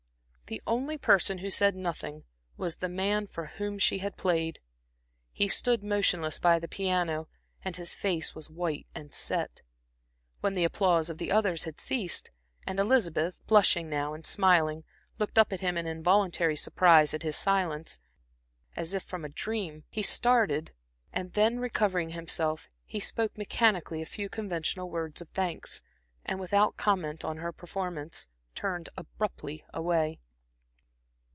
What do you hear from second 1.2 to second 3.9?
who said nothing was the man for whom